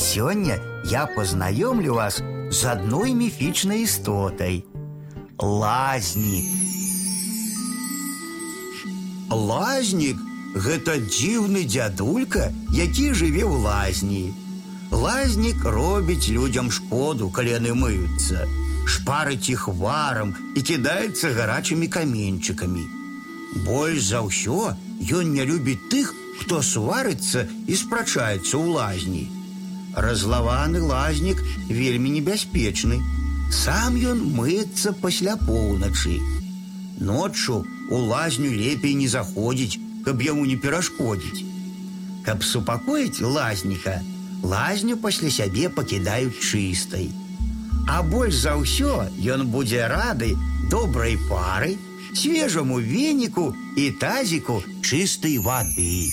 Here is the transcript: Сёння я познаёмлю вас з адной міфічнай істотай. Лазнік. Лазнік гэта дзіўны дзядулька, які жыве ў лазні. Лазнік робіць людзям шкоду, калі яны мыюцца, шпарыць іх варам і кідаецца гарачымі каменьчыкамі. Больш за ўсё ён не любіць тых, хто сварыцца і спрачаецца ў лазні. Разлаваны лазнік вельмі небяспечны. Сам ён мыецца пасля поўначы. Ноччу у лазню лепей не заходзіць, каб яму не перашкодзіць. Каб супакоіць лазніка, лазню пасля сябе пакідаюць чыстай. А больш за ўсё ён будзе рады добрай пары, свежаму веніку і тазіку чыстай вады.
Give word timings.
Сёння 0.00 0.58
я 0.84 1.04
познаёмлю 1.06 1.94
вас 1.94 2.22
з 2.50 2.64
адной 2.64 3.12
міфічнай 3.14 3.82
істотай. 3.84 4.64
Лазнік. 5.38 6.46
Лазнік 9.28 10.16
гэта 10.56 10.96
дзіўны 11.04 11.64
дзядулька, 11.68 12.48
які 12.72 13.12
жыве 13.12 13.44
ў 13.44 13.60
лазні. 13.60 14.32
Лазнік 14.90 15.68
робіць 15.68 16.32
людзям 16.32 16.70
шкоду, 16.72 17.28
калі 17.28 17.60
яны 17.60 17.76
мыюцца, 17.76 18.48
шпарыць 18.88 19.52
іх 19.52 19.68
варам 19.68 20.32
і 20.56 20.64
кідаецца 20.64 21.34
гарачымі 21.36 21.92
каменьчыкамі. 21.92 22.86
Больш 23.68 24.08
за 24.08 24.24
ўсё 24.24 24.72
ён 25.20 25.36
не 25.36 25.44
любіць 25.44 25.92
тых, 25.92 26.16
хто 26.40 26.64
сварыцца 26.64 27.44
і 27.68 27.76
спрачаецца 27.76 28.56
ў 28.56 28.66
лазні. 28.80 29.39
Разлаваны 29.96 30.80
лазнік 30.80 31.42
вельмі 31.68 32.10
небяспечны. 32.10 33.00
Сам 33.50 33.96
ён 33.98 34.22
мыецца 34.38 34.92
пасля 34.92 35.34
поўначы. 35.36 36.20
Ноччу 37.00 37.64
у 37.90 37.96
лазню 37.96 38.50
лепей 38.54 38.94
не 38.94 39.08
заходзіць, 39.08 39.80
каб 40.04 40.22
яму 40.22 40.46
не 40.46 40.56
перашкодзіць. 40.56 41.44
Каб 42.22 42.44
супакоіць 42.44 43.20
лазніка, 43.20 43.98
лазню 44.42 44.96
пасля 44.96 45.30
сябе 45.30 45.68
пакідаюць 45.68 46.38
чыстай. 46.38 47.10
А 47.88 48.02
больш 48.06 48.38
за 48.46 48.54
ўсё 48.54 49.10
ён 49.34 49.50
будзе 49.50 49.88
рады 49.90 50.36
добрай 50.70 51.18
пары, 51.26 51.74
свежаму 52.14 52.78
веніку 52.78 53.50
і 53.76 53.90
тазіку 53.90 54.62
чыстай 54.86 55.38
вады. 55.38 56.10